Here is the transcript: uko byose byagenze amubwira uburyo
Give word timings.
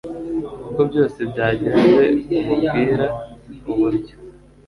uko 0.67 0.81
byose 0.89 1.19
byagenze 1.31 2.03
amubwira 2.39 3.05
uburyo 3.71 4.15